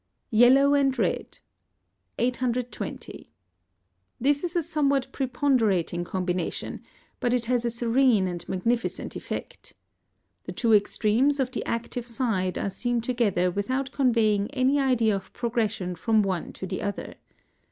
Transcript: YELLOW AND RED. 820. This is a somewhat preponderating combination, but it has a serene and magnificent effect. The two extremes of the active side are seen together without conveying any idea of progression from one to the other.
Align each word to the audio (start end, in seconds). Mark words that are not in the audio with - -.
YELLOW 0.31 0.73
AND 0.73 0.97
RED. 0.97 1.37
820. 2.17 3.29
This 4.19 4.43
is 4.43 4.55
a 4.55 4.63
somewhat 4.63 5.11
preponderating 5.11 6.03
combination, 6.03 6.81
but 7.19 7.35
it 7.35 7.45
has 7.45 7.65
a 7.65 7.69
serene 7.69 8.27
and 8.27 8.49
magnificent 8.49 9.15
effect. 9.15 9.75
The 10.45 10.53
two 10.53 10.73
extremes 10.73 11.39
of 11.39 11.51
the 11.51 11.63
active 11.67 12.07
side 12.07 12.57
are 12.57 12.71
seen 12.71 13.01
together 13.01 13.51
without 13.51 13.91
conveying 13.91 14.49
any 14.55 14.79
idea 14.79 15.15
of 15.15 15.31
progression 15.33 15.93
from 15.93 16.23
one 16.23 16.51
to 16.53 16.65
the 16.65 16.81
other. 16.81 17.13